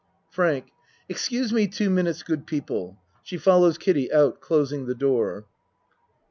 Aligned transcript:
FRANK 0.31 0.71
Excuse 1.07 1.53
me 1.53 1.67
two 1.67 1.91
minutes, 1.91 2.23
good 2.23 2.47
people. 2.47 2.97
(She 3.21 3.37
follows 3.37 3.77
Kiddie 3.77 4.11
out 4.11 4.41
closing 4.41 4.87
the 4.87 4.95
door.) 4.95 5.45